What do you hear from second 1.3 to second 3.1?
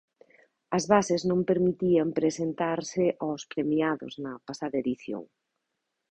permitían presentarse